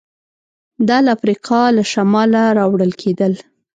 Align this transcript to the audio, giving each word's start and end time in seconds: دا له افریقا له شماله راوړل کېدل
دا 0.87 0.97
له 1.05 1.09
افریقا 1.17 1.61
له 1.77 1.83
شماله 1.93 2.43
راوړل 2.59 2.91
کېدل 3.01 3.33